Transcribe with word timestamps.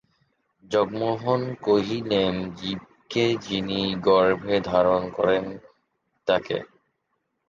জগমোহন 0.71 1.41
কহিলেন, 1.61 2.33
জীবকে 2.55 3.25
যিনি 3.41 3.81
গর্ভে 4.01 4.57
ধারণ 4.61 5.01
করেন 5.09 5.43
তাঁকে। 6.27 6.57